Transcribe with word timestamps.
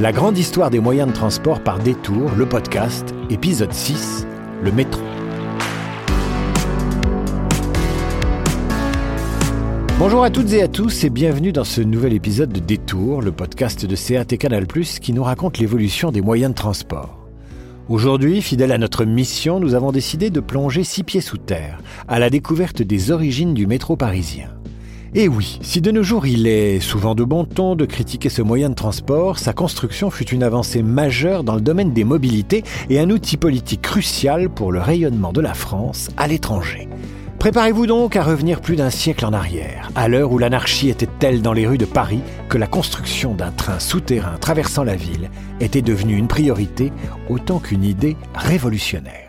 La 0.00 0.10
grande 0.10 0.36
histoire 0.36 0.70
des 0.70 0.80
moyens 0.80 1.06
de 1.08 1.14
transport 1.14 1.62
par 1.62 1.78
détour, 1.78 2.32
le 2.36 2.46
podcast, 2.46 3.14
épisode 3.30 3.72
6, 3.72 4.26
le 4.60 4.72
métro. 4.72 5.00
Bonjour 9.96 10.24
à 10.24 10.30
toutes 10.30 10.52
et 10.52 10.62
à 10.62 10.66
tous 10.66 11.04
et 11.04 11.10
bienvenue 11.10 11.52
dans 11.52 11.62
ce 11.62 11.80
nouvel 11.80 12.12
épisode 12.12 12.52
de 12.52 12.58
Détour, 12.58 13.22
le 13.22 13.30
podcast 13.30 13.86
de 13.86 13.94
CAT 13.94 14.36
Canal+, 14.36 14.66
qui 14.66 15.12
nous 15.12 15.22
raconte 15.22 15.58
l'évolution 15.58 16.10
des 16.10 16.22
moyens 16.22 16.50
de 16.50 16.56
transport. 16.56 17.28
Aujourd'hui, 17.88 18.42
fidèle 18.42 18.72
à 18.72 18.78
notre 18.78 19.04
mission, 19.04 19.60
nous 19.60 19.76
avons 19.76 19.92
décidé 19.92 20.28
de 20.28 20.40
plonger 20.40 20.82
six 20.82 21.04
pieds 21.04 21.20
sous 21.20 21.38
terre, 21.38 21.78
à 22.08 22.18
la 22.18 22.30
découverte 22.30 22.82
des 22.82 23.12
origines 23.12 23.54
du 23.54 23.68
métro 23.68 23.94
parisien. 23.94 24.48
Et 25.16 25.28
oui, 25.28 25.60
si 25.62 25.80
de 25.80 25.92
nos 25.92 26.02
jours 26.02 26.26
il 26.26 26.48
est 26.48 26.80
souvent 26.80 27.14
de 27.14 27.22
bon 27.22 27.44
ton 27.44 27.76
de 27.76 27.84
critiquer 27.84 28.28
ce 28.28 28.42
moyen 28.42 28.68
de 28.68 28.74
transport, 28.74 29.38
sa 29.38 29.52
construction 29.52 30.10
fut 30.10 30.28
une 30.30 30.42
avancée 30.42 30.82
majeure 30.82 31.44
dans 31.44 31.54
le 31.54 31.60
domaine 31.60 31.92
des 31.92 32.02
mobilités 32.02 32.64
et 32.90 32.98
un 32.98 33.08
outil 33.10 33.36
politique 33.36 33.82
crucial 33.82 34.50
pour 34.50 34.72
le 34.72 34.80
rayonnement 34.80 35.32
de 35.32 35.40
la 35.40 35.54
France 35.54 36.10
à 36.16 36.26
l'étranger. 36.26 36.88
Préparez-vous 37.38 37.86
donc 37.86 38.16
à 38.16 38.24
revenir 38.24 38.60
plus 38.60 38.74
d'un 38.74 38.90
siècle 38.90 39.24
en 39.24 39.32
arrière, 39.32 39.88
à 39.94 40.08
l'heure 40.08 40.32
où 40.32 40.38
l'anarchie 40.38 40.88
était 40.88 41.08
telle 41.20 41.42
dans 41.42 41.52
les 41.52 41.68
rues 41.68 41.78
de 41.78 41.84
Paris 41.84 42.20
que 42.48 42.58
la 42.58 42.66
construction 42.66 43.34
d'un 43.34 43.52
train 43.52 43.78
souterrain 43.78 44.36
traversant 44.40 44.82
la 44.82 44.96
ville 44.96 45.30
était 45.60 45.82
devenue 45.82 46.16
une 46.16 46.26
priorité 46.26 46.90
autant 47.28 47.60
qu'une 47.60 47.84
idée 47.84 48.16
révolutionnaire. 48.34 49.23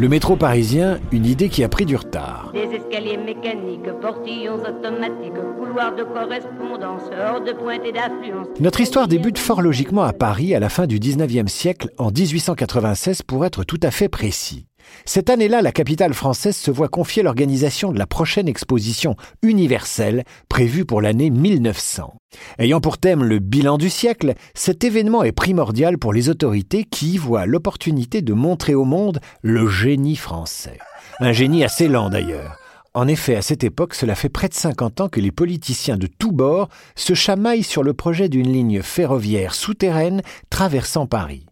Le 0.00 0.08
métro 0.08 0.36
parisien, 0.36 1.00
une 1.10 1.26
idée 1.26 1.48
qui 1.48 1.64
a 1.64 1.68
pris 1.68 1.84
du 1.84 1.96
retard. 1.96 2.52
Des 2.54 2.76
escaliers 2.76 3.16
mécaniques, 3.16 3.90
portillons 4.00 4.54
automatiques, 4.54 5.34
couloirs 5.58 5.96
de 5.96 6.04
correspondance, 6.04 7.02
hors 7.20 7.40
de 7.40 7.50
pointe 7.50 7.80
et 7.84 7.90
d'affluence. 7.90 8.46
Notre 8.60 8.80
histoire 8.80 9.08
débute 9.08 9.38
fort 9.38 9.60
logiquement 9.60 10.04
à 10.04 10.12
Paris 10.12 10.54
à 10.54 10.60
la 10.60 10.68
fin 10.68 10.86
du 10.86 11.00
19e 11.00 11.48
siècle, 11.48 11.90
en 11.98 12.12
1896 12.12 13.22
pour 13.22 13.44
être 13.44 13.64
tout 13.64 13.80
à 13.82 13.90
fait 13.90 14.08
précis. 14.08 14.67
Cette 15.04 15.30
année-là, 15.30 15.62
la 15.62 15.72
capitale 15.72 16.14
française 16.14 16.56
se 16.56 16.70
voit 16.70 16.88
confier 16.88 17.22
l'organisation 17.22 17.92
de 17.92 17.98
la 17.98 18.06
prochaine 18.06 18.48
exposition 18.48 19.16
universelle 19.42 20.24
prévue 20.48 20.84
pour 20.84 21.00
l'année 21.00 21.30
1900. 21.30 22.14
Ayant 22.58 22.80
pour 22.80 22.98
thème 22.98 23.24
le 23.24 23.38
bilan 23.38 23.78
du 23.78 23.90
siècle, 23.90 24.34
cet 24.54 24.84
événement 24.84 25.22
est 25.22 25.32
primordial 25.32 25.98
pour 25.98 26.12
les 26.12 26.28
autorités 26.28 26.84
qui 26.84 27.12
y 27.12 27.16
voient 27.18 27.46
l'opportunité 27.46 28.22
de 28.22 28.32
montrer 28.32 28.74
au 28.74 28.84
monde 28.84 29.20
le 29.42 29.66
génie 29.68 30.16
français. 30.16 30.78
Un 31.20 31.32
génie 31.32 31.64
assez 31.64 31.88
lent 31.88 32.10
d'ailleurs. 32.10 32.58
En 32.94 33.06
effet, 33.06 33.36
à 33.36 33.42
cette 33.42 33.64
époque, 33.64 33.94
cela 33.94 34.14
fait 34.14 34.28
près 34.28 34.48
de 34.48 34.54
50 34.54 35.00
ans 35.02 35.08
que 35.08 35.20
les 35.20 35.30
politiciens 35.30 35.96
de 35.96 36.06
tous 36.06 36.32
bords 36.32 36.68
se 36.96 37.14
chamaillent 37.14 37.62
sur 37.62 37.82
le 37.82 37.94
projet 37.94 38.28
d'une 38.28 38.52
ligne 38.52 38.82
ferroviaire 38.82 39.54
souterraine 39.54 40.22
traversant 40.50 41.06
Paris. 41.06 41.47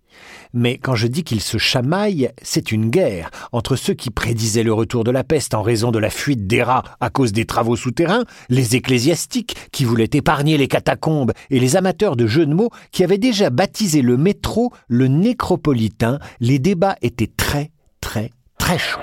Mais 0.52 0.78
quand 0.78 0.94
je 0.94 1.06
dis 1.06 1.24
qu'ils 1.24 1.42
se 1.42 1.58
chamaillent, 1.58 2.30
c'est 2.42 2.72
une 2.72 2.90
guerre 2.90 3.30
entre 3.52 3.76
ceux 3.76 3.94
qui 3.94 4.10
prédisaient 4.10 4.62
le 4.62 4.72
retour 4.72 5.04
de 5.04 5.10
la 5.10 5.24
peste 5.24 5.54
en 5.54 5.62
raison 5.62 5.90
de 5.90 5.98
la 5.98 6.10
fuite 6.10 6.46
des 6.46 6.62
rats 6.62 6.82
à 7.00 7.10
cause 7.10 7.32
des 7.32 7.44
travaux 7.44 7.76
souterrains, 7.76 8.24
les 8.48 8.76
ecclésiastiques 8.76 9.56
qui 9.72 9.84
voulaient 9.84 10.08
épargner 10.12 10.56
les 10.56 10.68
catacombes 10.68 11.32
et 11.50 11.60
les 11.60 11.76
amateurs 11.76 12.16
de 12.16 12.26
jeux 12.26 12.46
de 12.46 12.54
mots 12.54 12.70
qui 12.90 13.04
avaient 13.04 13.18
déjà 13.18 13.50
baptisé 13.50 14.02
le 14.02 14.16
métro 14.16 14.72
le 14.88 15.08
nécropolitain. 15.08 16.18
Les 16.40 16.58
débats 16.58 16.96
étaient 17.02 17.30
très, 17.36 17.70
très, 18.00 18.30
très 18.58 18.78
chauds. 18.78 19.00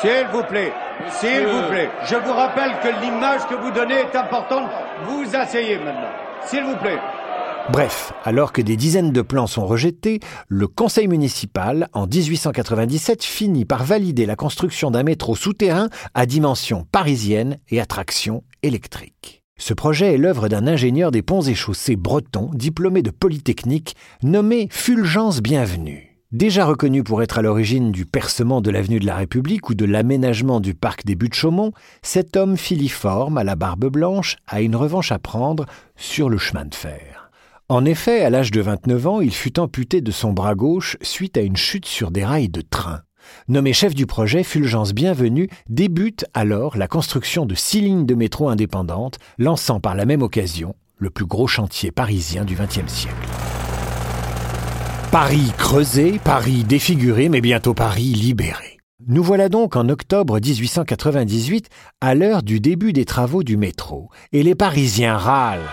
S'il 0.00 0.26
vous 0.32 0.44
plaît, 0.44 0.72
s'il 1.10 1.46
vous 1.46 1.68
plaît, 1.68 1.90
je 2.04 2.16
vous 2.16 2.32
rappelle 2.32 2.72
que 2.82 2.88
l'image 3.02 3.46
que 3.48 3.54
vous 3.54 3.70
donnez 3.70 3.96
est 3.96 4.16
importante. 4.16 4.70
Vous 5.04 5.24
asseyez 5.34 5.76
maintenant. 5.78 6.12
S'il 6.46 6.64
vous 6.64 6.76
plaît. 6.76 6.98
Bref, 7.72 8.12
alors 8.24 8.52
que 8.52 8.62
des 8.62 8.76
dizaines 8.76 9.12
de 9.12 9.22
plans 9.22 9.46
sont 9.46 9.64
rejetés, 9.64 10.18
le 10.48 10.66
conseil 10.66 11.06
municipal, 11.06 11.88
en 11.92 12.08
1897, 12.08 13.22
finit 13.22 13.64
par 13.64 13.84
valider 13.84 14.26
la 14.26 14.34
construction 14.34 14.90
d'un 14.90 15.04
métro 15.04 15.36
souterrain 15.36 15.88
à 16.14 16.26
dimension 16.26 16.84
parisienne 16.90 17.58
et 17.68 17.80
à 17.80 17.86
traction 17.86 18.42
électrique. 18.64 19.44
Ce 19.56 19.72
projet 19.72 20.14
est 20.14 20.18
l'œuvre 20.18 20.48
d'un 20.48 20.66
ingénieur 20.66 21.12
des 21.12 21.22
ponts 21.22 21.42
et 21.42 21.54
chaussées 21.54 21.94
breton, 21.94 22.50
diplômé 22.54 23.02
de 23.02 23.12
Polytechnique, 23.12 23.94
nommé 24.24 24.66
Fulgence 24.72 25.40
Bienvenue. 25.40 26.18
Déjà 26.32 26.64
reconnu 26.64 27.04
pour 27.04 27.22
être 27.22 27.38
à 27.38 27.42
l'origine 27.42 27.92
du 27.92 28.04
percement 28.04 28.60
de 28.60 28.70
l'avenue 28.70 28.98
de 28.98 29.06
la 29.06 29.14
République 29.14 29.70
ou 29.70 29.74
de 29.74 29.84
l'aménagement 29.84 30.58
du 30.58 30.74
parc 30.74 31.04
des 31.04 31.14
Buttes-Chaumont, 31.14 31.72
cet 32.02 32.36
homme 32.36 32.56
filiforme 32.56 33.38
à 33.38 33.44
la 33.44 33.54
barbe 33.54 33.86
blanche 33.86 34.38
a 34.48 34.60
une 34.60 34.74
revanche 34.74 35.12
à 35.12 35.20
prendre 35.20 35.66
sur 35.94 36.28
le 36.28 36.38
chemin 36.38 36.64
de 36.64 36.74
fer. 36.74 37.19
En 37.70 37.84
effet, 37.84 38.24
à 38.24 38.30
l'âge 38.30 38.50
de 38.50 38.60
29 38.60 39.06
ans, 39.06 39.20
il 39.20 39.32
fut 39.32 39.60
amputé 39.60 40.00
de 40.00 40.10
son 40.10 40.32
bras 40.32 40.56
gauche 40.56 40.96
suite 41.02 41.36
à 41.36 41.40
une 41.40 41.56
chute 41.56 41.86
sur 41.86 42.10
des 42.10 42.24
rails 42.24 42.48
de 42.48 42.62
train. 42.62 43.02
Nommé 43.46 43.72
chef 43.72 43.94
du 43.94 44.06
projet, 44.06 44.42
Fulgence 44.42 44.92
Bienvenue 44.92 45.48
débute 45.68 46.24
alors 46.34 46.76
la 46.76 46.88
construction 46.88 47.46
de 47.46 47.54
six 47.54 47.80
lignes 47.80 48.06
de 48.06 48.16
métro 48.16 48.48
indépendantes, 48.48 49.20
lançant 49.38 49.78
par 49.78 49.94
la 49.94 50.04
même 50.04 50.22
occasion 50.22 50.74
le 50.98 51.10
plus 51.10 51.26
gros 51.26 51.46
chantier 51.46 51.92
parisien 51.92 52.44
du 52.44 52.56
XXe 52.56 52.92
siècle. 52.92 53.14
Paris 55.12 55.52
creusé, 55.56 56.20
Paris 56.24 56.64
défiguré, 56.64 57.28
mais 57.28 57.40
bientôt 57.40 57.72
Paris 57.72 58.02
libéré. 58.02 58.78
Nous 59.06 59.22
voilà 59.22 59.48
donc 59.48 59.76
en 59.76 59.88
octobre 59.88 60.40
1898, 60.40 61.68
à 62.00 62.16
l'heure 62.16 62.42
du 62.42 62.58
début 62.58 62.92
des 62.92 63.04
travaux 63.04 63.44
du 63.44 63.56
métro, 63.56 64.10
et 64.32 64.42
les 64.42 64.56
Parisiens 64.56 65.16
râlent. 65.16 65.68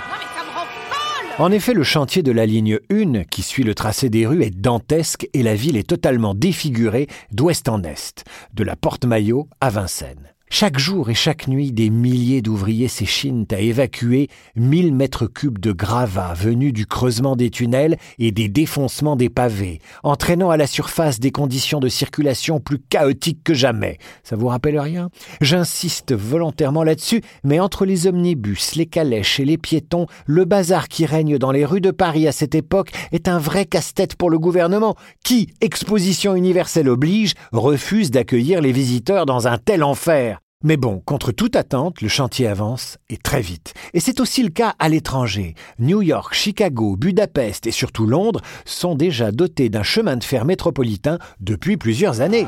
En 1.39 1.51
effet, 1.51 1.75
le 1.75 1.83
chantier 1.83 2.23
de 2.23 2.31
la 2.31 2.47
ligne 2.47 2.79
1, 2.89 3.23
qui 3.25 3.43
suit 3.43 3.63
le 3.63 3.75
tracé 3.75 4.09
des 4.09 4.25
rues, 4.25 4.41
est 4.41 4.49
dantesque 4.49 5.29
et 5.33 5.43
la 5.43 5.53
ville 5.53 5.77
est 5.77 5.87
totalement 5.87 6.33
défigurée 6.33 7.07
d'ouest 7.31 7.69
en 7.69 7.83
est, 7.83 8.23
de 8.55 8.63
la 8.63 8.75
Porte 8.75 9.05
Maillot 9.05 9.47
à 9.61 9.69
Vincennes. 9.69 10.33
Chaque 10.49 10.79
jour 10.79 11.09
et 11.09 11.13
chaque 11.13 11.49
nuit, 11.49 11.73
des 11.73 11.89
milliers 11.89 12.41
d'ouvriers 12.41 12.87
s'échinent 12.87 13.45
à 13.51 13.59
évacuer 13.59 14.29
1000 14.55 14.93
mètres 14.93 15.27
cubes 15.27 15.59
de 15.59 15.73
gravats 15.73 16.33
venus 16.33 16.71
du 16.71 16.87
creusement 16.87 17.35
des 17.35 17.49
tunnels 17.49 17.97
et 18.17 18.31
des 18.31 18.47
défoncements 18.47 19.17
des 19.17 19.29
pavés, 19.29 19.81
entraînant 20.03 20.49
à 20.49 20.57
la 20.57 20.65
surface 20.65 21.19
des 21.19 21.31
conditions 21.31 21.81
de 21.81 21.89
circulation 21.89 22.61
plus 22.61 22.79
chaotiques 22.79 23.43
que 23.43 23.53
jamais. 23.53 23.97
Ça 24.23 24.37
vous 24.37 24.47
rappelle 24.47 24.79
rien? 24.79 25.09
J'insiste 25.41 26.15
volontairement 26.15 26.83
là-dessus, 26.83 27.21
mais 27.43 27.59
entre 27.59 27.85
les 27.85 28.07
omnibus, 28.07 28.75
les 28.75 28.87
calèches 28.87 29.41
et 29.41 29.45
les 29.45 29.57
piétons, 29.57 30.07
le 30.25 30.45
bazar 30.45 30.87
qui 30.87 31.05
règne 31.05 31.37
dans 31.37 31.51
les 31.51 31.65
rues 31.65 31.81
de 31.81 31.91
Paris 31.91 32.25
à 32.25 32.31
cette 32.31 32.55
époque 32.55 32.91
est 33.11 33.27
un 33.27 33.37
vrai 33.37 33.65
casse-tête 33.65 34.15
pour 34.15 34.29
le 34.29 34.39
gouvernement, 34.39 34.95
qui, 35.23 35.49
exposition 35.59 36.35
universelle 36.35 36.89
oblige, 36.89 37.33
refuse 37.51 38.11
d'accueillir 38.11 38.61
les 38.61 38.71
visiteurs 38.71 39.25
dans 39.25 39.47
un 39.47 39.57
tel 39.57 39.83
enfer. 39.83 40.36
Mais 40.63 40.75
bon, 40.75 41.03
contre 41.05 41.31
toute 41.31 41.55
attente, 41.55 42.01
le 42.01 42.07
chantier 42.07 42.47
avance 42.47 42.97
et 43.11 43.17
très 43.17 43.41
vite. 43.41 43.75
Et 43.93 43.99
c'est 43.99 44.19
aussi 44.19 44.41
le 44.41 44.49
cas 44.49 44.73
à 44.79 44.89
l'étranger. 44.89 45.53
New 45.77 46.01
York, 46.01 46.33
Chicago, 46.33 46.95
Budapest 46.95 47.67
et 47.67 47.71
surtout 47.71 48.07
Londres 48.07 48.41
sont 48.65 48.95
déjà 48.95 49.31
dotés 49.31 49.69
d'un 49.69 49.83
chemin 49.83 50.17
de 50.17 50.23
fer 50.23 50.45
métropolitain 50.45 51.19
depuis 51.39 51.77
plusieurs 51.77 52.21
années. 52.21 52.47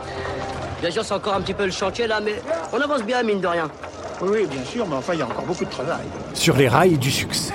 Bien 0.82 0.90
sûr, 0.90 1.06
c'est 1.06 1.14
encore 1.14 1.36
un 1.36 1.42
petit 1.42 1.54
peu 1.54 1.66
le 1.66 1.72
chantier 1.72 2.08
là, 2.08 2.20
mais 2.20 2.42
on 2.74 2.82
avance 2.82 3.04
bien, 3.04 3.22
mine 3.22 3.42
de 3.42 3.48
rien. 3.48 3.70
Oui, 4.24 4.48
bien 4.50 4.66
sûr, 4.66 4.88
mais 4.88 4.96
enfin, 4.96 5.14
il 5.14 5.20
y 5.20 5.22
a 5.22 5.28
encore 5.28 5.46
beaucoup 5.46 5.66
de 5.66 5.70
travail. 5.70 6.08
Sur 6.34 6.58
les 6.58 6.68
rails 6.68 6.98
du 6.98 7.12
succès. 7.12 7.54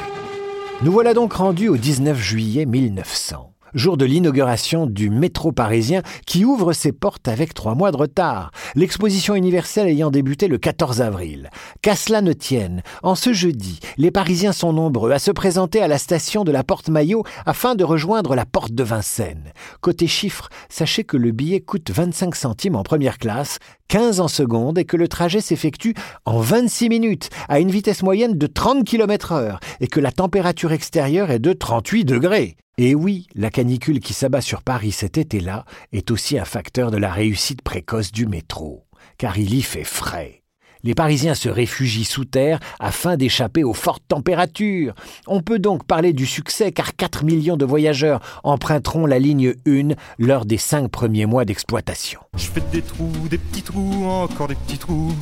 Nous 0.83 0.93
voilà 0.93 1.15
donc 1.15 1.33
rendus 1.33 1.69
au 1.69 1.77
19 1.77 2.17
juillet 2.17 2.65
1900 2.65 3.54
jour 3.75 3.97
de 3.97 4.05
l'inauguration 4.05 4.87
du 4.87 5.11
métro 5.11 5.53
parisien 5.53 6.03
qui 6.27 6.45
ouvre 6.45 6.73
ses 6.73 6.93
portes 6.93 7.29
avec 7.29 7.55
trois 7.55 7.75
mois 7.75 7.93
de 7.93 7.97
retard, 7.97 8.51
l'exposition 8.75 9.35
universelle 9.35 9.89
ayant 9.89 10.11
débuté 10.11 10.49
le 10.49 10.59
14 10.59 11.01
avril. 11.01 11.51
Qu'à 11.83 11.97
cela 11.97 12.23
ne 12.23 12.33
tienne, 12.33 12.83
en 13.03 13.15
ce 13.15 13.33
jeudi, 13.33 13.81
les 13.97 14.11
Parisiens 14.11 14.53
sont 14.53 14.73
nombreux 14.73 15.13
à 15.13 15.19
se 15.19 15.31
présenter 15.31 15.83
à 15.83 15.89
la 15.89 15.99
station 15.99 16.45
de 16.45 16.53
la 16.53 16.65
Porte 16.65 16.89
Maillot 16.89 17.25
afin 17.47 17.75
de 17.75 17.85
rejoindre 17.85 18.35
la 18.35 18.47
Porte 18.47 18.73
de 18.73 18.85
Vincennes. 18.85 19.53
Côté 19.81 20.07
chiffres, 20.07 20.49
sachez 20.69 21.05
que 21.05 21.17
le 21.17 21.33
billet 21.33 21.61
coûte 21.61 21.91
25 21.91 22.35
centimes 22.35 22.77
en 22.77 22.83
première 22.83 23.19
classe, 23.19 23.59
15 23.89 24.21
en 24.21 24.29
seconde 24.29 24.79
et 24.79 24.85
que 24.85 24.97
le 24.97 25.09
trajet 25.09 25.41
s'effectue 25.41 25.95
en 26.25 26.41
26 26.41 26.89
minutes 26.89 27.31
à 27.49 27.61
une 27.61 27.71
vitesse 27.71 28.03
moyenne 28.03 28.39
de 28.39 28.47
30 28.47 28.85
km 28.85 29.33
heure 29.33 29.61
et 29.81 29.87
que 29.87 30.01
la 30.01 30.13
température 30.13 30.73
extérieure 30.73 31.31
est 31.31 31.39
de 31.39 31.53
38 31.53 32.05
degrés. 32.05 32.57
Et 32.77 32.95
oui, 32.95 33.29
la 33.35 33.51
canicule 33.51 34.01
qui 34.01 34.15
s'abat 34.15 34.41
sur 34.41 34.63
Paris 34.63 34.93
cet 34.93 35.17
été-là 35.17 35.65
est 35.93 36.11
aussi 36.11 36.39
un 36.39 36.45
facteur 36.45 36.91
de 36.91 36.97
la 36.97 37.13
réussite 37.13 37.63
précoce 37.63 38.11
du 38.11 38.27
métro, 38.27 38.85
car 39.17 39.39
il 39.39 39.55
y 39.55 39.63
fait 39.63 39.85
frais. 39.85 40.44
Les 40.87 40.95
Parisiens 40.95 41.35
se 41.35 41.49
réfugient 41.49 42.05
sous 42.05 42.27
terre 42.27 42.61
afin 42.79 43.17
d'échapper 43.17 43.65
aux 43.65 43.73
fortes 43.73 44.03
températures. 44.07 44.95
On 45.27 45.41
peut 45.41 45.59
donc 45.59 45.85
parler 45.85 46.13
du 46.13 46.27
succès 46.27 46.73
car 46.73 46.95
4 46.95 47.25
millions 47.25 47.57
de 47.57 47.65
voyageurs 47.65 48.21
emprunteront 48.43 49.07
la 49.07 49.19
ligne 49.19 49.55
1 49.67 49.95
lors 50.19 50.45
des 50.45 50.59
5 50.59 50.91
premiers 50.91 51.25
mois 51.25 51.47
d'exploitation. 51.47 52.21
Je 52.37 52.45
fais 52.45 52.63
des 52.71 52.83
trous, 52.83 53.11
des 53.31 53.39
petits 53.39 53.63
trous, 53.63 54.05
encore 54.05 54.49
des 54.49 54.57
petits 54.57 54.77
trous, 54.77 55.15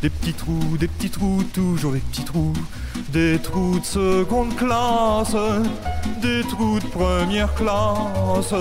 des 0.00 0.08
petits 0.08 0.32
trous, 0.32 0.78
des 0.78 0.88
petits 0.88 1.10
trous, 1.10 1.44
toujours 1.52 1.92
des 1.92 1.98
petits 1.98 2.24
trous, 2.24 2.54
des 3.12 3.38
trous 3.42 3.78
de 3.78 3.84
seconde 3.84 4.56
classe, 4.56 5.36
des 6.22 6.40
trous 6.48 6.78
de 6.78 6.86
première 6.86 7.54
classe. 7.54 8.54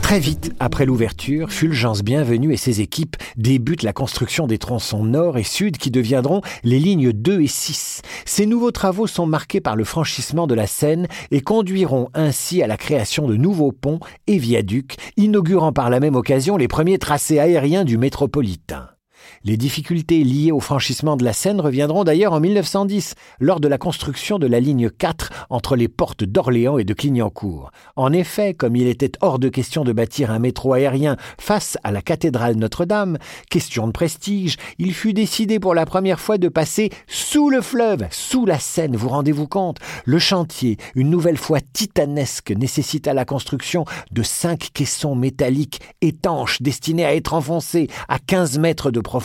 Très 0.00 0.20
vite 0.20 0.54
après 0.60 0.86
l'ouverture, 0.86 1.52
Fulgence 1.52 2.02
Bienvenue 2.02 2.54
et 2.54 2.56
ses 2.56 2.80
équipes 2.80 3.16
débutent 3.36 3.82
la 3.82 3.92
construction 3.92 4.46
des 4.46 4.56
tronçons 4.56 5.04
nord 5.04 5.36
et 5.36 5.42
sud 5.42 5.76
qui 5.76 5.90
deviendront 6.06 6.40
les 6.62 6.78
lignes 6.78 7.12
2 7.12 7.42
et 7.42 7.46
6. 7.48 8.02
Ces 8.24 8.46
nouveaux 8.46 8.70
travaux 8.70 9.08
sont 9.08 9.26
marqués 9.26 9.60
par 9.60 9.74
le 9.74 9.82
franchissement 9.82 10.46
de 10.46 10.54
la 10.54 10.68
Seine 10.68 11.08
et 11.32 11.40
conduiront 11.40 12.08
ainsi 12.14 12.62
à 12.62 12.68
la 12.68 12.76
création 12.76 13.26
de 13.26 13.36
nouveaux 13.36 13.72
ponts 13.72 13.98
et 14.28 14.38
viaducs, 14.38 14.96
inaugurant 15.16 15.72
par 15.72 15.90
la 15.90 15.98
même 15.98 16.14
occasion 16.14 16.56
les 16.56 16.68
premiers 16.68 16.98
tracés 16.98 17.40
aériens 17.40 17.84
du 17.84 17.98
métropolitain. 17.98 18.95
Les 19.44 19.56
difficultés 19.56 20.24
liées 20.24 20.52
au 20.52 20.60
franchissement 20.60 21.16
de 21.16 21.24
la 21.24 21.32
Seine 21.32 21.60
reviendront 21.60 22.04
d'ailleurs 22.04 22.32
en 22.32 22.40
1910, 22.40 23.14
lors 23.40 23.60
de 23.60 23.68
la 23.68 23.78
construction 23.78 24.38
de 24.38 24.46
la 24.46 24.60
ligne 24.60 24.90
4 24.90 25.46
entre 25.50 25.76
les 25.76 25.88
portes 25.88 26.24
d'Orléans 26.24 26.78
et 26.78 26.84
de 26.84 26.94
Clignancourt. 26.94 27.70
En 27.96 28.12
effet, 28.12 28.54
comme 28.54 28.76
il 28.76 28.86
était 28.86 29.12
hors 29.20 29.38
de 29.38 29.48
question 29.48 29.84
de 29.84 29.92
bâtir 29.92 30.30
un 30.30 30.38
métro 30.38 30.72
aérien 30.72 31.16
face 31.38 31.76
à 31.84 31.92
la 31.92 32.02
cathédrale 32.02 32.56
Notre-Dame, 32.56 33.18
question 33.50 33.86
de 33.86 33.92
prestige, 33.92 34.56
il 34.78 34.94
fut 34.94 35.12
décidé 35.12 35.58
pour 35.58 35.74
la 35.74 35.86
première 35.86 36.20
fois 36.20 36.38
de 36.38 36.48
passer 36.48 36.90
sous 37.06 37.50
le 37.50 37.60
fleuve, 37.60 38.06
sous 38.10 38.46
la 38.46 38.58
Seine, 38.58 38.96
vous 38.96 39.08
rendez-vous 39.08 39.48
compte? 39.48 39.78
Le 40.04 40.18
chantier, 40.18 40.76
une 40.94 41.10
nouvelle 41.10 41.36
fois 41.36 41.60
titanesque, 41.60 42.52
nécessita 42.52 43.14
la 43.14 43.24
construction 43.24 43.84
de 44.10 44.22
cinq 44.22 44.70
caissons 44.72 45.14
métalliques 45.14 45.80
étanches 46.00 46.62
destinés 46.62 47.04
à 47.04 47.14
être 47.14 47.34
enfoncés 47.34 47.88
à 48.08 48.18
15 48.18 48.58
mètres 48.58 48.90
de 48.90 49.00
profondeur 49.00 49.15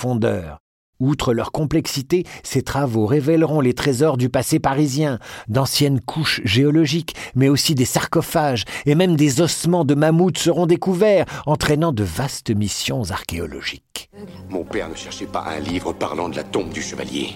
Outre 1.01 1.33
leur 1.33 1.51
complexité, 1.51 2.25
ces 2.43 2.61
travaux 2.61 3.07
révéleront 3.07 3.59
les 3.59 3.73
trésors 3.73 4.17
du 4.17 4.29
passé 4.29 4.59
parisien, 4.59 5.17
d'anciennes 5.47 5.99
couches 5.99 6.41
géologiques, 6.43 7.15
mais 7.33 7.49
aussi 7.49 7.73
des 7.73 7.85
sarcophages 7.85 8.65
et 8.85 8.93
même 8.93 9.15
des 9.15 9.41
ossements 9.41 9.83
de 9.83 9.95
mammouths 9.95 10.37
seront 10.37 10.67
découverts, 10.67 11.25
entraînant 11.47 11.91
de 11.91 12.03
vastes 12.03 12.51
missions 12.51 13.09
archéologiques. 13.09 14.11
Mon 14.49 14.63
père 14.63 14.89
ne 14.89 14.95
cherchait 14.95 15.25
pas 15.25 15.45
un 15.47 15.59
livre 15.59 15.91
parlant 15.91 16.29
de 16.29 16.35
la 16.35 16.43
tombe 16.43 16.69
du 16.69 16.83
chevalier. 16.83 17.31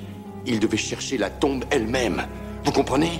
Il 0.45 0.59
devait 0.59 0.77
chercher 0.77 1.17
la 1.17 1.31
tombe 1.31 1.65
elle-même. 1.71 2.21
Vous 2.65 2.71
comprenez? 2.71 3.19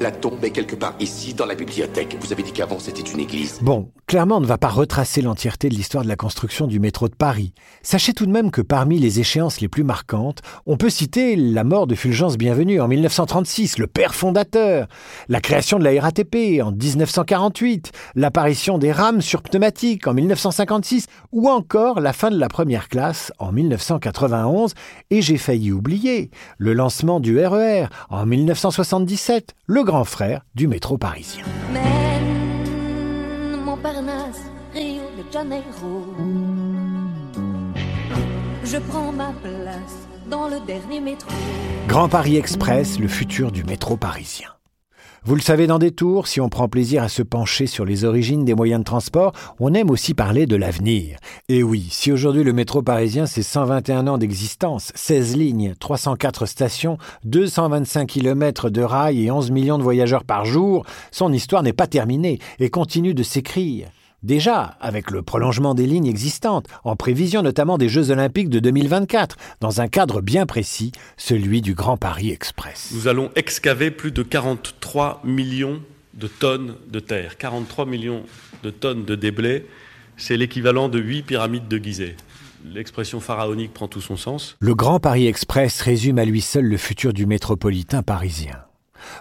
La 0.00 0.10
tombe 0.10 0.44
est 0.44 0.50
quelque 0.50 0.76
part 0.76 0.94
ici, 1.00 1.34
dans 1.34 1.46
la 1.46 1.54
bibliothèque. 1.54 2.16
Vous 2.20 2.32
avez 2.32 2.42
dit 2.42 2.52
qu'avant 2.52 2.78
c'était 2.78 3.02
une 3.02 3.20
église. 3.20 3.58
Bon, 3.62 3.90
clairement, 4.06 4.36
on 4.36 4.40
ne 4.40 4.46
va 4.46 4.58
pas 4.58 4.68
retracer 4.68 5.22
l'entièreté 5.22 5.68
de 5.68 5.74
l'histoire 5.74 6.04
de 6.04 6.08
la 6.08 6.16
construction 6.16 6.66
du 6.66 6.78
métro 6.78 7.08
de 7.08 7.14
Paris. 7.14 7.52
Sachez 7.82 8.12
tout 8.12 8.26
de 8.26 8.30
même 8.30 8.50
que 8.50 8.60
parmi 8.60 8.98
les 8.98 9.20
échéances 9.20 9.60
les 9.60 9.68
plus 9.68 9.84
marquantes, 9.84 10.40
on 10.66 10.76
peut 10.76 10.90
citer 10.90 11.36
la 11.36 11.64
mort 11.64 11.86
de 11.86 11.94
Fulgence 11.94 12.38
Bienvenue 12.38 12.80
en 12.80 12.88
1936, 12.88 13.78
le 13.78 13.86
père 13.86 14.14
fondateur, 14.14 14.86
la 15.28 15.40
création 15.40 15.78
de 15.78 15.84
la 15.84 16.00
RATP 16.00 16.62
en 16.62 16.70
1948, 16.70 17.92
l'apparition 18.14 18.78
des 18.78 18.92
rames 18.92 19.20
sur 19.20 19.42
pneumatiques 19.42 20.06
en 20.06 20.14
1956, 20.14 21.06
ou 21.32 21.48
encore 21.48 22.00
la 22.00 22.12
fin 22.12 22.30
de 22.30 22.38
la 22.38 22.48
première 22.48 22.88
classe 22.88 23.32
en 23.38 23.52
1991, 23.52 24.74
et 25.10 25.22
j'ai 25.22 25.38
failli 25.38 25.72
oublier 25.72 26.30
le 26.58 26.72
lancement 26.72 27.20
du 27.20 27.38
RER 27.38 27.84
e 27.84 27.86
en 28.10 28.26
1977, 28.26 29.54
le 29.66 29.82
grand 29.88 30.04
frère 30.04 30.42
du 30.54 30.68
métro 30.68 30.98
parisien. 30.98 31.46
Rio 34.74 35.02
de 35.16 35.32
Janeiro. 35.32 36.14
Je 38.64 38.76
prends 38.76 39.12
ma 39.12 39.32
place 39.42 40.06
dans 40.28 40.46
le 40.48 40.60
dernier 40.66 41.00
métro. 41.00 41.30
Grand 41.86 42.10
Paris 42.10 42.36
Express, 42.36 42.98
le 42.98 43.08
futur 43.08 43.50
du 43.50 43.64
métro 43.64 43.96
parisien. 43.96 44.57
Vous 45.24 45.34
le 45.34 45.40
savez 45.40 45.66
dans 45.66 45.78
des 45.78 45.90
tours, 45.90 46.28
si 46.28 46.40
on 46.40 46.48
prend 46.48 46.68
plaisir 46.68 47.02
à 47.02 47.08
se 47.08 47.22
pencher 47.22 47.66
sur 47.66 47.84
les 47.84 48.04
origines 48.04 48.44
des 48.44 48.54
moyens 48.54 48.80
de 48.80 48.84
transport, 48.84 49.32
on 49.58 49.74
aime 49.74 49.90
aussi 49.90 50.14
parler 50.14 50.46
de 50.46 50.56
l'avenir. 50.56 51.18
Et 51.48 51.62
oui, 51.62 51.88
si 51.90 52.12
aujourd'hui 52.12 52.44
le 52.44 52.52
métro 52.52 52.82
parisien 52.82 53.26
c'est 53.26 53.42
121 53.42 54.06
ans 54.06 54.18
d'existence, 54.18 54.92
16 54.94 55.36
lignes, 55.36 55.74
304 55.80 56.46
stations, 56.46 56.98
225 57.24 58.06
km 58.06 58.70
de 58.70 58.82
rails 58.82 59.24
et 59.24 59.30
11 59.30 59.50
millions 59.50 59.78
de 59.78 59.82
voyageurs 59.82 60.24
par 60.24 60.44
jour, 60.44 60.86
son 61.10 61.32
histoire 61.32 61.62
n'est 61.62 61.72
pas 61.72 61.88
terminée 61.88 62.38
et 62.60 62.70
continue 62.70 63.14
de 63.14 63.22
s'écrire. 63.22 63.88
Déjà, 64.24 64.76
avec 64.80 65.12
le 65.12 65.22
prolongement 65.22 65.74
des 65.74 65.86
lignes 65.86 66.08
existantes, 66.08 66.66
en 66.82 66.96
prévision 66.96 67.40
notamment 67.40 67.78
des 67.78 67.88
Jeux 67.88 68.10
Olympiques 68.10 68.50
de 68.50 68.58
2024, 68.58 69.36
dans 69.60 69.80
un 69.80 69.86
cadre 69.86 70.20
bien 70.20 70.44
précis, 70.44 70.90
celui 71.16 71.62
du 71.62 71.74
Grand 71.74 71.96
Paris 71.96 72.30
Express. 72.30 72.90
Nous 72.92 73.06
allons 73.06 73.30
excaver 73.36 73.92
plus 73.92 74.10
de 74.10 74.24
43 74.24 75.22
millions 75.24 75.80
de 76.14 76.26
tonnes 76.26 76.74
de 76.90 76.98
terre. 76.98 77.38
43 77.38 77.86
millions 77.86 78.24
de 78.64 78.70
tonnes 78.70 79.04
de 79.04 79.14
déblais, 79.14 79.66
c'est 80.16 80.36
l'équivalent 80.36 80.88
de 80.88 80.98
8 80.98 81.22
pyramides 81.22 81.68
de 81.68 81.78
Gizeh. 81.78 82.16
L'expression 82.64 83.20
pharaonique 83.20 83.72
prend 83.72 83.86
tout 83.86 84.00
son 84.00 84.16
sens. 84.16 84.56
Le 84.58 84.74
Grand 84.74 84.98
Paris 84.98 85.28
Express 85.28 85.80
résume 85.80 86.18
à 86.18 86.24
lui 86.24 86.40
seul 86.40 86.64
le 86.64 86.76
futur 86.76 87.12
du 87.12 87.24
métropolitain 87.24 88.02
parisien. 88.02 88.64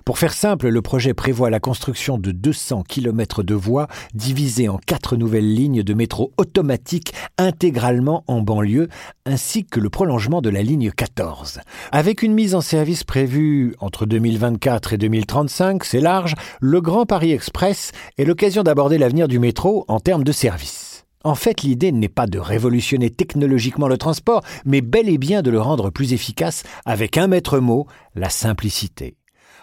Pour 0.05 0.17
faire 0.17 0.33
simple, 0.33 0.69
le 0.69 0.81
projet 0.81 1.13
prévoit 1.13 1.49
la 1.49 1.59
construction 1.59 2.17
de 2.17 2.31
200 2.31 2.83
km 2.87 3.43
de 3.43 3.53
voies 3.53 3.87
divisées 4.13 4.69
en 4.69 4.77
quatre 4.77 5.15
nouvelles 5.15 5.53
lignes 5.53 5.83
de 5.83 5.93
métro 5.93 6.33
automatique 6.37 7.13
intégralement 7.37 8.23
en 8.27 8.41
banlieue, 8.41 8.87
ainsi 9.25 9.65
que 9.65 9.79
le 9.79 9.89
prolongement 9.89 10.41
de 10.41 10.49
la 10.49 10.63
ligne 10.63 10.91
14. 10.91 11.59
Avec 11.91 12.23
une 12.23 12.33
mise 12.33 12.55
en 12.55 12.61
service 12.61 13.03
prévue 13.03 13.75
entre 13.79 14.05
2024 14.05 14.93
et 14.93 14.97
2035, 14.97 15.83
c'est 15.83 16.01
large, 16.01 16.35
le 16.59 16.81
Grand 16.81 17.05
Paris 17.05 17.31
Express 17.31 17.91
est 18.17 18.25
l'occasion 18.25 18.63
d'aborder 18.63 18.97
l'avenir 18.97 19.27
du 19.27 19.39
métro 19.39 19.85
en 19.87 19.99
termes 19.99 20.23
de 20.23 20.31
service. 20.31 21.05
En 21.23 21.35
fait, 21.35 21.61
l'idée 21.63 21.91
n'est 21.91 22.07
pas 22.07 22.27
de 22.27 22.39
révolutionner 22.39 23.09
technologiquement 23.09 23.87
le 23.87 23.97
transport, 23.97 24.43
mais 24.65 24.81
bel 24.81 25.09
et 25.09 25.17
bien 25.17 25.41
de 25.41 25.51
le 25.51 25.59
rendre 25.59 25.89
plus 25.89 26.13
efficace 26.13 26.63
avec 26.85 27.17
un 27.17 27.27
maître 27.27 27.59
mot, 27.59 27.87
la 28.15 28.29
simplicité. 28.29 29.17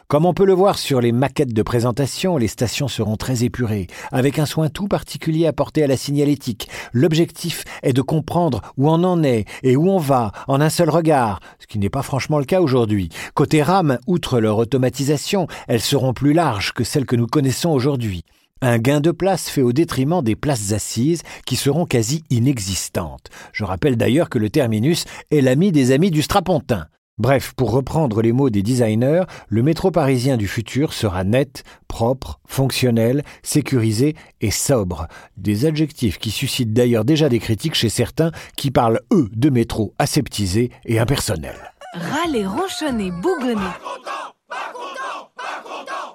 Comme 0.06 0.26
on 0.26 0.34
peut 0.34 0.44
le 0.44 0.52
voir 0.52 0.78
sur 0.78 1.00
les 1.00 1.12
maquettes 1.12 1.54
de 1.54 1.62
présentation, 1.62 2.36
les 2.36 2.46
stations 2.46 2.88
seront 2.88 3.16
très 3.16 3.42
épurées, 3.42 3.86
avec 4.12 4.38
un 4.38 4.44
soin 4.44 4.68
tout 4.68 4.86
particulier 4.86 5.46
apporté 5.46 5.82
à 5.82 5.86
la 5.86 5.96
signalétique. 5.96 6.68
L'objectif 6.92 7.64
est 7.82 7.94
de 7.94 8.02
comprendre 8.02 8.60
où 8.76 8.90
on 8.90 9.02
en 9.02 9.22
est 9.22 9.46
et 9.62 9.76
où 9.76 9.88
on 9.88 9.98
va 9.98 10.32
en 10.46 10.60
un 10.60 10.68
seul 10.68 10.90
regard, 10.90 11.40
ce 11.58 11.66
qui 11.66 11.78
n'est 11.78 11.88
pas 11.88 12.02
franchement 12.02 12.38
le 12.38 12.44
cas 12.44 12.60
aujourd'hui. 12.60 13.08
Côté 13.32 13.62
RAM, 13.62 13.98
outre 14.06 14.40
leur 14.40 14.58
automatisation, 14.58 15.46
elles 15.68 15.80
seront 15.80 16.12
plus 16.12 16.34
larges 16.34 16.72
que 16.72 16.84
celles 16.84 17.06
que 17.06 17.16
nous 17.16 17.26
connaissons 17.26 17.70
aujourd'hui. 17.70 18.24
Un 18.60 18.78
gain 18.78 19.00
de 19.00 19.10
place 19.10 19.48
fait 19.48 19.62
au 19.62 19.72
détriment 19.72 20.22
des 20.22 20.36
places 20.36 20.72
assises 20.72 21.22
qui 21.46 21.56
seront 21.56 21.86
quasi 21.86 22.24
inexistantes. 22.28 23.28
Je 23.52 23.64
rappelle 23.64 23.96
d'ailleurs 23.96 24.28
que 24.28 24.38
le 24.38 24.50
terminus 24.50 25.04
est 25.30 25.40
l'ami 25.40 25.72
des 25.72 25.92
amis 25.92 26.10
du 26.10 26.22
strapontin. 26.22 26.86
Bref, 27.16 27.52
pour 27.56 27.70
reprendre 27.70 28.22
les 28.22 28.32
mots 28.32 28.50
des 28.50 28.64
designers, 28.64 29.22
le 29.48 29.62
métro 29.62 29.92
parisien 29.92 30.36
du 30.36 30.48
futur 30.48 30.92
sera 30.92 31.22
net, 31.22 31.62
propre, 31.86 32.40
fonctionnel, 32.44 33.22
sécurisé 33.44 34.16
et 34.40 34.50
sobre. 34.50 35.06
Des 35.36 35.64
adjectifs 35.64 36.18
qui 36.18 36.32
suscitent 36.32 36.72
d'ailleurs 36.72 37.04
déjà 37.04 37.28
des 37.28 37.38
critiques 37.38 37.76
chez 37.76 37.88
certains 37.88 38.32
qui 38.56 38.72
parlent, 38.72 39.00
eux, 39.12 39.28
de 39.32 39.48
métro 39.48 39.94
aseptisé 40.00 40.72
et 40.86 40.98
impersonnel. 40.98 41.54
Râler, 41.94 42.46
ronchonner, 42.46 43.12
bougonner. 43.12 43.60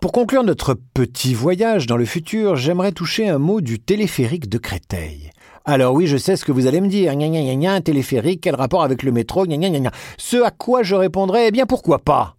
Pour 0.01 0.11
conclure 0.11 0.43
notre 0.43 0.73
petit 0.73 1.33
voyage 1.33 1.87
dans 1.87 1.97
le 1.97 2.05
futur, 2.05 2.57
j'aimerais 2.57 2.91
toucher 2.91 3.29
un 3.29 3.37
mot 3.37 3.61
du 3.61 3.79
téléphérique 3.79 4.49
de 4.49 4.57
Créteil. 4.57 5.31
Alors 5.71 5.93
oui, 5.93 6.07
je 6.07 6.17
sais 6.17 6.35
ce 6.35 6.45
que 6.45 6.51
vous 6.51 6.65
allez 6.65 6.81
me 6.81 6.87
dire. 6.87 7.13
Gna 7.13 7.27
gna 7.27 7.53
gna 7.53 7.73
un 7.73 7.81
téléphérique, 7.81 8.41
quel 8.41 8.55
rapport 8.55 8.81
avec 8.81 9.03
le 9.03 9.11
métro 9.11 9.45
gna 9.45 9.55
gna 9.55 9.69
gna 9.69 9.91
Ce 10.17 10.37
à 10.43 10.49
quoi 10.49 10.81
je 10.81 10.95
répondrais, 10.95 11.49
eh 11.49 11.51
bien 11.51 11.67
pourquoi 11.67 11.99
pas? 11.99 12.37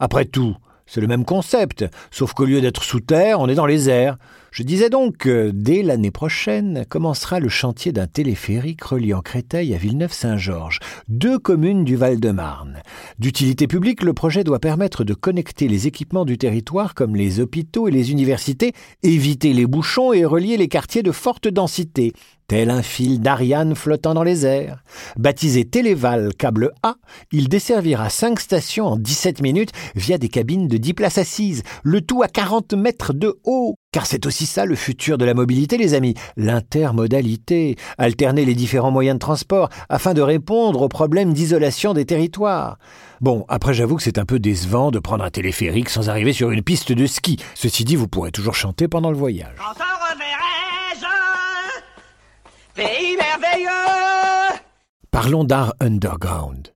Après 0.00 0.24
tout, 0.24 0.56
c'est 0.84 1.00
le 1.00 1.06
même 1.06 1.24
concept, 1.24 1.84
sauf 2.10 2.32
qu'au 2.32 2.44
lieu 2.44 2.60
d'être 2.60 2.82
sous 2.82 2.98
terre, 2.98 3.38
on 3.38 3.48
est 3.48 3.54
dans 3.54 3.66
les 3.66 3.88
airs. 3.88 4.16
Je 4.52 4.64
disais 4.64 4.90
donc 4.90 5.16
que 5.16 5.50
dès 5.50 5.82
l'année 5.82 6.10
prochaine 6.10 6.84
commencera 6.86 7.40
le 7.40 7.48
chantier 7.48 7.90
d'un 7.90 8.06
téléphérique 8.06 8.84
reliant 8.84 9.22
Créteil 9.22 9.72
à 9.72 9.78
Villeneuve-Saint-Georges, 9.78 10.78
deux 11.08 11.38
communes 11.38 11.84
du 11.84 11.96
Val-de-Marne. 11.96 12.82
D'utilité 13.18 13.66
publique, 13.66 14.02
le 14.02 14.12
projet 14.12 14.44
doit 14.44 14.58
permettre 14.58 15.04
de 15.04 15.14
connecter 15.14 15.68
les 15.68 15.86
équipements 15.86 16.26
du 16.26 16.36
territoire 16.36 16.92
comme 16.94 17.16
les 17.16 17.40
hôpitaux 17.40 17.88
et 17.88 17.90
les 17.90 18.10
universités, 18.12 18.74
éviter 19.02 19.54
les 19.54 19.64
bouchons 19.64 20.12
et 20.12 20.26
relier 20.26 20.58
les 20.58 20.68
quartiers 20.68 21.02
de 21.02 21.12
forte 21.12 21.48
densité 21.48 22.12
tel 22.46 22.68
un 22.68 22.82
fil 22.82 23.22
d'Ariane 23.22 23.74
flottant 23.74 24.12
dans 24.12 24.22
les 24.22 24.44
airs. 24.44 24.84
Baptisé 25.16 25.64
Téléval 25.64 26.34
câble 26.34 26.72
A, 26.82 26.96
il 27.30 27.48
desservira 27.48 28.10
cinq 28.10 28.38
stations 28.38 28.84
en 28.84 28.96
17 28.98 29.40
minutes 29.40 29.72
via 29.94 30.18
des 30.18 30.28
cabines 30.28 30.68
de 30.68 30.76
10 30.76 30.92
places 30.92 31.16
assises, 31.16 31.62
le 31.82 32.02
tout 32.02 32.22
à 32.22 32.28
40 32.28 32.74
mètres 32.74 33.14
de 33.14 33.40
haut. 33.44 33.76
Car 33.92 34.06
c'est 34.06 34.24
aussi 34.24 34.46
ça 34.46 34.64
le 34.64 34.74
futur 34.74 35.18
de 35.18 35.26
la 35.26 35.34
mobilité, 35.34 35.76
les 35.76 35.92
amis, 35.92 36.14
l'intermodalité, 36.38 37.76
alterner 37.98 38.46
les 38.46 38.54
différents 38.54 38.90
moyens 38.90 39.16
de 39.16 39.20
transport 39.20 39.68
afin 39.90 40.14
de 40.14 40.22
répondre 40.22 40.80
aux 40.80 40.88
problèmes 40.88 41.34
d'isolation 41.34 41.92
des 41.92 42.06
territoires. 42.06 42.78
Bon, 43.20 43.44
après 43.48 43.74
j'avoue 43.74 43.96
que 43.96 44.02
c'est 44.02 44.16
un 44.16 44.24
peu 44.24 44.38
décevant 44.38 44.90
de 44.90 44.98
prendre 44.98 45.22
un 45.22 45.30
téléphérique 45.30 45.90
sans 45.90 46.08
arriver 46.08 46.32
sur 46.32 46.50
une 46.50 46.62
piste 46.62 46.90
de 46.90 47.06
ski. 47.06 47.36
Ceci 47.54 47.84
dit, 47.84 47.96
vous 47.96 48.08
pourrez 48.08 48.32
toujours 48.32 48.54
chanter 48.54 48.88
pendant 48.88 49.10
le 49.10 49.16
voyage. 49.18 49.56
Pays 52.74 53.16
merveilleux 53.18 54.58
Parlons 55.10 55.44
d'art 55.44 55.74
underground. 55.80 56.72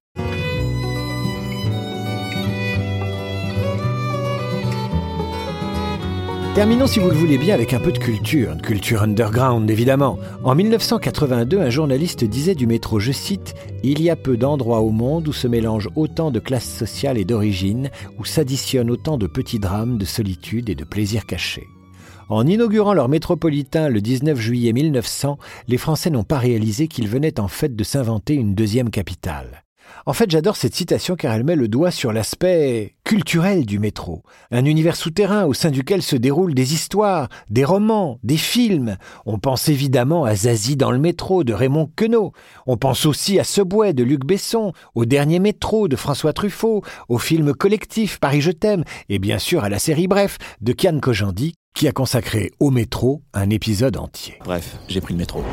Terminons 6.56 6.86
si 6.86 7.00
vous 7.00 7.10
le 7.10 7.14
voulez 7.14 7.36
bien 7.36 7.54
avec 7.54 7.74
un 7.74 7.80
peu 7.80 7.92
de 7.92 7.98
culture, 7.98 8.52
une 8.52 8.62
culture 8.62 9.02
underground 9.02 9.70
évidemment. 9.70 10.18
En 10.42 10.54
1982, 10.54 11.60
un 11.60 11.68
journaliste 11.68 12.24
disait 12.24 12.54
du 12.54 12.66
métro, 12.66 12.98
je 12.98 13.12
cite, 13.12 13.54
Il 13.82 14.00
y 14.00 14.08
a 14.08 14.16
peu 14.16 14.38
d'endroits 14.38 14.80
au 14.80 14.88
monde 14.88 15.28
où 15.28 15.34
se 15.34 15.46
mélangent 15.48 15.90
autant 15.96 16.30
de 16.30 16.38
classes 16.38 16.74
sociales 16.74 17.18
et 17.18 17.26
d'origines, 17.26 17.90
où 18.18 18.24
s'additionnent 18.24 18.90
autant 18.90 19.18
de 19.18 19.26
petits 19.26 19.58
drames, 19.58 19.98
de 19.98 20.06
solitude 20.06 20.70
et 20.70 20.74
de 20.74 20.84
plaisirs 20.84 21.26
cachés. 21.26 21.66
En 22.30 22.46
inaugurant 22.46 22.94
leur 22.94 23.10
métropolitain 23.10 23.90
le 23.90 24.00
19 24.00 24.40
juillet 24.40 24.72
1900, 24.72 25.36
les 25.68 25.76
Français 25.76 26.08
n'ont 26.08 26.24
pas 26.24 26.38
réalisé 26.38 26.88
qu'ils 26.88 27.08
venaient 27.08 27.38
en 27.38 27.48
fait 27.48 27.76
de 27.76 27.84
s'inventer 27.84 28.32
une 28.32 28.54
deuxième 28.54 28.88
capitale. 28.88 29.65
En 30.06 30.12
fait, 30.12 30.30
j'adore 30.30 30.56
cette 30.56 30.74
citation 30.74 31.16
car 31.16 31.32
elle 31.32 31.44
met 31.44 31.56
le 31.56 31.68
doigt 31.68 31.90
sur 31.90 32.12
l'aspect 32.12 32.94
culturel 33.04 33.66
du 33.66 33.78
métro. 33.78 34.22
Un 34.50 34.64
univers 34.64 34.96
souterrain 34.96 35.44
au 35.44 35.54
sein 35.54 35.70
duquel 35.70 36.02
se 36.02 36.16
déroulent 36.16 36.54
des 36.54 36.74
histoires, 36.74 37.28
des 37.50 37.64
romans, 37.64 38.18
des 38.22 38.36
films. 38.36 38.96
On 39.24 39.38
pense 39.38 39.68
évidemment 39.68 40.24
à 40.24 40.34
Zazie 40.34 40.76
dans 40.76 40.90
le 40.90 40.98
métro 40.98 41.44
de 41.44 41.52
Raymond 41.52 41.90
Queneau. 41.96 42.32
On 42.66 42.76
pense 42.76 43.06
aussi 43.06 43.38
à 43.38 43.44
Subway 43.44 43.92
de 43.92 44.04
Luc 44.04 44.24
Besson, 44.24 44.72
au 44.94 45.04
dernier 45.04 45.38
métro 45.38 45.88
de 45.88 45.96
François 45.96 46.32
Truffaut, 46.32 46.82
au 47.08 47.18
film 47.18 47.54
collectif 47.54 48.18
Paris 48.18 48.40
Je 48.40 48.50
t'aime 48.50 48.84
et 49.08 49.18
bien 49.18 49.38
sûr 49.38 49.64
à 49.64 49.68
la 49.68 49.78
série 49.78 50.08
Bref 50.08 50.38
de 50.60 50.72
Kian 50.72 50.98
Kojandi 51.00 51.54
qui 51.74 51.86
a 51.86 51.92
consacré 51.92 52.52
au 52.58 52.70
métro 52.70 53.22
un 53.34 53.50
épisode 53.50 53.98
entier. 53.98 54.38
Bref, 54.44 54.78
j'ai 54.88 55.02
pris 55.02 55.12
le 55.12 55.18
métro. 55.18 55.44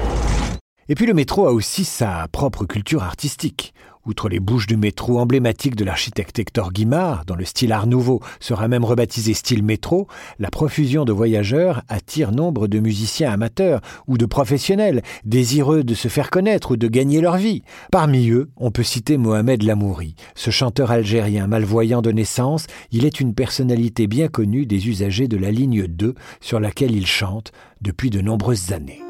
Et 0.89 0.95
puis 0.95 1.05
le 1.05 1.13
métro 1.13 1.47
a 1.47 1.51
aussi 1.51 1.85
sa 1.85 2.27
propre 2.31 2.65
culture 2.65 3.03
artistique. 3.03 3.73
Outre 4.05 4.27
les 4.27 4.41
bouches 4.41 4.67
du 4.67 4.75
métro 4.75 5.17
emblématiques 5.17 5.77
de 5.77 5.85
l'architecte 5.85 6.37
Hector 6.37 6.73
Guimard, 6.73 7.23
dont 7.25 7.35
le 7.35 7.45
style 7.45 7.71
Art 7.71 7.87
Nouveau 7.87 8.19
sera 8.41 8.67
même 8.67 8.83
rebaptisé 8.83 9.33
style 9.33 9.63
métro, 9.63 10.07
la 10.39 10.49
profusion 10.49 11.05
de 11.05 11.13
voyageurs 11.13 11.83
attire 11.87 12.33
nombre 12.33 12.67
de 12.67 12.79
musiciens 12.79 13.31
amateurs 13.31 13.79
ou 14.07 14.17
de 14.17 14.25
professionnels 14.25 15.03
désireux 15.23 15.85
de 15.85 15.93
se 15.93 16.09
faire 16.09 16.31
connaître 16.31 16.71
ou 16.71 16.75
de 16.75 16.89
gagner 16.89 17.21
leur 17.21 17.37
vie. 17.37 17.63
Parmi 17.93 18.29
eux, 18.29 18.49
on 18.57 18.71
peut 18.71 18.83
citer 18.83 19.15
Mohamed 19.15 19.63
Lamouri. 19.63 20.15
Ce 20.35 20.51
chanteur 20.51 20.91
algérien 20.91 21.47
malvoyant 21.47 22.01
de 22.01 22.11
naissance, 22.11 22.67
il 22.91 23.05
est 23.05 23.21
une 23.21 23.33
personnalité 23.33 24.07
bien 24.07 24.27
connue 24.27 24.65
des 24.65 24.89
usagers 24.89 25.29
de 25.29 25.37
la 25.37 25.51
ligne 25.51 25.87
2 25.87 26.13
sur 26.41 26.59
laquelle 26.59 26.93
il 26.93 27.07
chante 27.07 27.53
depuis 27.79 28.09
de 28.09 28.19
nombreuses 28.19 28.73
années. 28.73 29.01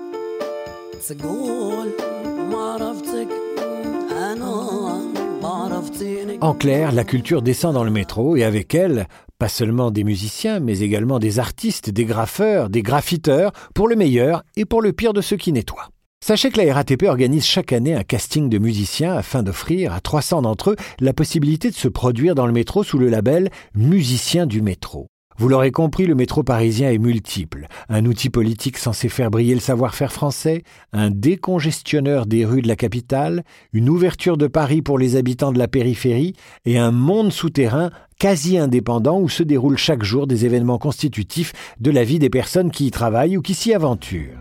En 6.41 6.53
clair, 6.53 6.91
la 6.91 7.03
culture 7.03 7.41
descend 7.41 7.73
dans 7.73 7.83
le 7.83 7.91
métro 7.91 8.35
et 8.35 8.43
avec 8.43 8.73
elle, 8.75 9.07
pas 9.37 9.47
seulement 9.47 9.91
des 9.91 10.03
musiciens, 10.03 10.59
mais 10.59 10.79
également 10.79 11.19
des 11.19 11.39
artistes, 11.39 11.89
des 11.89 12.05
graffeurs, 12.05 12.69
des 12.69 12.81
graffiteurs, 12.81 13.51
pour 13.73 13.87
le 13.87 13.95
meilleur 13.95 14.43
et 14.55 14.65
pour 14.65 14.81
le 14.81 14.93
pire 14.93 15.13
de 15.13 15.21
ceux 15.21 15.37
qui 15.37 15.51
nettoient. 15.51 15.89
Sachez 16.23 16.51
que 16.51 16.61
la 16.61 16.73
RATP 16.73 17.03
organise 17.03 17.45
chaque 17.45 17.73
année 17.73 17.95
un 17.95 18.03
casting 18.03 18.47
de 18.47 18.57
musiciens 18.57 19.13
afin 19.13 19.43
d'offrir 19.43 19.91
à 19.91 19.99
300 19.99 20.43
d'entre 20.43 20.71
eux 20.71 20.75
la 21.01 21.11
possibilité 21.11 21.69
de 21.69 21.75
se 21.75 21.89
produire 21.89 22.33
dans 22.33 22.47
le 22.47 22.53
métro 22.53 22.83
sous 22.83 22.97
le 22.97 23.09
label 23.09 23.49
Musiciens 23.75 24.45
du 24.45 24.61
métro. 24.61 25.07
Vous 25.37 25.47
l'aurez 25.47 25.71
compris, 25.71 26.05
le 26.05 26.15
métro 26.15 26.43
parisien 26.43 26.91
est 26.91 26.97
multiple. 26.97 27.67
Un 27.89 28.05
outil 28.05 28.29
politique 28.29 28.77
censé 28.77 29.09
faire 29.09 29.31
briller 29.31 29.55
le 29.55 29.59
savoir-faire 29.59 30.13
français, 30.13 30.63
un 30.91 31.09
décongestionneur 31.09 32.25
des 32.25 32.45
rues 32.45 32.61
de 32.61 32.67
la 32.67 32.75
capitale, 32.75 33.43
une 33.73 33.89
ouverture 33.89 34.37
de 34.37 34.47
Paris 34.47 34.81
pour 34.81 34.99
les 34.99 35.15
habitants 35.15 35.51
de 35.51 35.59
la 35.59 35.67
périphérie 35.67 36.33
et 36.65 36.77
un 36.77 36.91
monde 36.91 37.31
souterrain 37.31 37.89
quasi 38.19 38.57
indépendant 38.57 39.19
où 39.19 39.27
se 39.27 39.43
déroulent 39.43 39.77
chaque 39.77 40.03
jour 40.03 40.27
des 40.27 40.45
événements 40.45 40.77
constitutifs 40.77 41.53
de 41.79 41.91
la 41.91 42.03
vie 42.03 42.19
des 42.19 42.29
personnes 42.29 42.71
qui 42.71 42.87
y 42.87 42.91
travaillent 42.91 43.37
ou 43.37 43.41
qui 43.41 43.53
s'y 43.53 43.73
aventurent. 43.73 44.39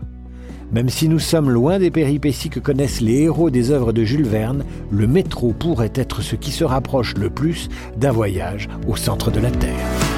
Même 0.71 0.89
si 0.89 1.07
nous 1.07 1.19
sommes 1.19 1.51
loin 1.51 1.77
des 1.77 1.91
péripéties 1.91 2.49
que 2.49 2.59
connaissent 2.59 3.01
les 3.01 3.23
héros 3.23 3.49
des 3.49 3.69
œuvres 3.69 3.93
de 3.93 4.03
Jules 4.03 4.25
Verne, 4.25 4.65
le 4.89 5.05
métro 5.05 5.53
pourrait 5.53 5.91
être 5.93 6.21
ce 6.21 6.35
qui 6.35 6.51
se 6.51 6.63
rapproche 6.63 7.13
le 7.15 7.29
plus 7.29 7.69
d'un 7.95 8.11
voyage 8.11 8.69
au 8.87 8.95
centre 8.95 9.29
de 9.29 9.39
la 9.39 9.51
Terre. 9.51 10.12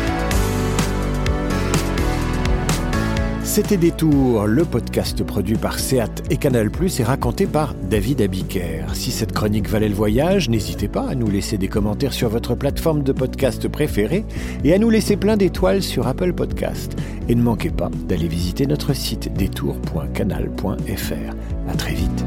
C'était 3.56 3.78
Détour, 3.78 4.48
le 4.48 4.66
podcast 4.66 5.24
produit 5.24 5.56
par 5.56 5.80
Seat 5.80 6.24
et 6.30 6.36
Canal+, 6.36 6.70
et 7.00 7.04
raconté 7.04 7.46
par 7.46 7.74
David 7.74 8.22
Abiker. 8.22 8.84
Si 8.94 9.12
cette 9.12 9.32
chronique 9.32 9.70
valait 9.70 9.88
le 9.88 9.96
voyage, 9.96 10.50
n'hésitez 10.50 10.90
pas 10.90 11.08
à 11.08 11.16
nous 11.16 11.30
laisser 11.30 11.58
des 11.58 11.70
commentaires 11.70 12.12
sur 12.12 12.28
votre 12.28 12.54
plateforme 12.54 13.02
de 13.02 13.14
podcast 13.14 13.66
préférée 13.70 14.26
et 14.66 14.74
à 14.74 14.78
nous 14.78 14.90
laisser 14.90 15.16
plein 15.16 15.38
d'étoiles 15.38 15.84
sur 15.84 16.06
Apple 16.06 16.34
Podcast. 16.34 16.98
Et 17.30 17.36
ne 17.36 17.42
manquez 17.42 17.70
pas 17.70 17.90
d'aller 18.10 18.28
visiter 18.28 18.66
notre 18.66 18.92
site 18.92 19.32
détour.canal.fr. 19.32 21.70
À 21.70 21.74
très 21.76 21.94
vite. 21.94 22.25